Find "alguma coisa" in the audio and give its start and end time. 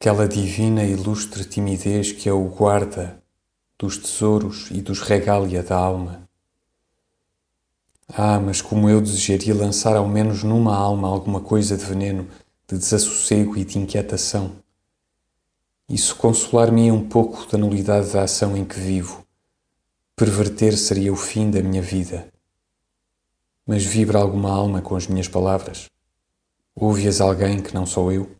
11.08-11.76